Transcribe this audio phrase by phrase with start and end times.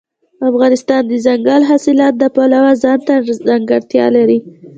[0.49, 3.13] افغانستان د دځنګل حاصلات د پلوه ځانته
[3.49, 4.39] ځانګړتیا لري.